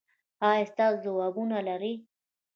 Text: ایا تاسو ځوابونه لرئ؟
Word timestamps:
ایا 0.49 0.71
تاسو 0.77 0.97
ځوابونه 1.03 1.57
لرئ؟ 1.67 1.93